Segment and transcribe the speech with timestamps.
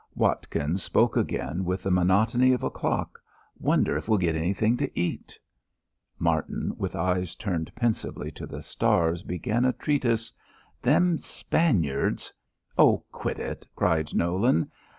[0.15, 3.21] Watkins spoke again with the monotony of a clock,
[3.59, 5.37] "Wonder if we'll git anythin' to eat."
[6.17, 10.33] Martin, with eyes turned pensively to the stars, began a treatise.
[10.81, 12.33] "Them Spaniards"
[12.79, 14.71] "Oh, quit it," cried Nolan.